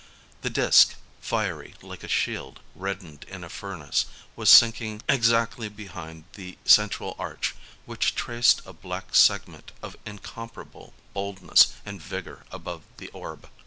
The 0.41 0.49
disc, 0.49 0.95
fiery 1.21 1.75
like 1.83 2.03
a 2.03 2.07
shield 2.07 2.61
reddened 2.73 3.23
in 3.25 3.43
a 3.43 3.49
furnace, 3.49 4.07
was 4.35 4.49
sinking 4.49 5.03
ex 5.07 5.29
actly 5.29 5.69
behind 5.69 6.23
the 6.33 6.57
central 6.65 7.15
arch 7.19 7.53
which 7.85 8.15
traced 8.15 8.63
a 8.65 8.73
black 8.73 9.13
segment 9.15 9.71
of 9.83 9.95
incomparable 10.03 10.95
boldness 11.13 11.73
and 11.85 12.01
vigour 12.01 12.47
above 12.51 12.81
the 12.97 13.09
orb. 13.09 13.47